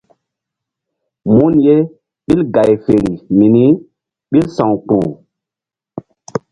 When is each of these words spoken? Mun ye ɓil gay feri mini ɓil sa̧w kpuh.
Mun 1.35 1.53
ye 1.65 1.75
ɓil 2.25 2.41
gay 2.55 2.71
feri 2.83 3.13
mini 3.37 3.63
ɓil 4.31 4.45
sa̧w 4.55 4.71
kpuh. 4.87 5.09